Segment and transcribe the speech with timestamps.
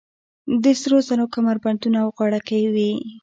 [0.63, 2.91] د سرو زرو کمربندونه او غاړکۍ وې